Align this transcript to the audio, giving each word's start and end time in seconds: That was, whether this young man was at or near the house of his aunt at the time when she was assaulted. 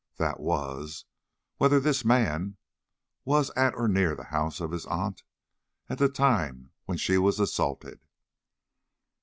That 0.17 0.39
was, 0.39 1.05
whether 1.57 1.79
this 1.79 2.03
young 2.03 2.07
man 2.07 2.57
was 3.23 3.51
at 3.51 3.75
or 3.75 3.87
near 3.87 4.15
the 4.15 4.23
house 4.33 4.59
of 4.59 4.71
his 4.71 4.87
aunt 4.87 5.21
at 5.89 5.99
the 5.99 6.09
time 6.09 6.71
when 6.85 6.97
she 6.97 7.19
was 7.19 7.39
assaulted. 7.39 7.99